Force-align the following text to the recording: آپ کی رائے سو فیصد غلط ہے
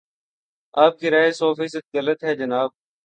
آپ 0.73 0.93
کی 0.99 1.07
رائے 1.11 1.31
سو 1.31 1.53
فیصد 1.53 1.83
غلط 1.95 2.23
ہے 2.23 2.33